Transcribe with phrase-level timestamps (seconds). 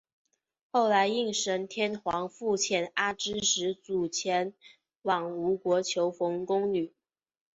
[0.71, 4.51] 后来应神天皇复遣阿知使主前
[5.03, 6.91] 往吴国求缝工女。